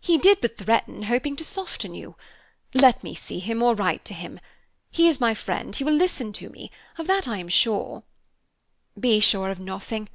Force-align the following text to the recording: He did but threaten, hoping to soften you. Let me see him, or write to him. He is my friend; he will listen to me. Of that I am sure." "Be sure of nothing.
He 0.00 0.18
did 0.18 0.40
but 0.40 0.58
threaten, 0.58 1.04
hoping 1.04 1.36
to 1.36 1.44
soften 1.44 1.94
you. 1.94 2.16
Let 2.74 3.04
me 3.04 3.14
see 3.14 3.38
him, 3.38 3.62
or 3.62 3.72
write 3.76 4.04
to 4.06 4.14
him. 4.14 4.40
He 4.90 5.06
is 5.06 5.20
my 5.20 5.32
friend; 5.32 5.76
he 5.76 5.84
will 5.84 5.94
listen 5.94 6.32
to 6.32 6.50
me. 6.50 6.72
Of 6.98 7.06
that 7.06 7.28
I 7.28 7.36
am 7.36 7.48
sure." 7.48 8.02
"Be 8.98 9.20
sure 9.20 9.48
of 9.48 9.60
nothing. 9.60 10.08